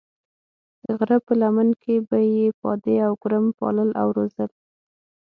[0.83, 4.51] د غره په لمن کې به یې پادې او ګورم پالل او روزل.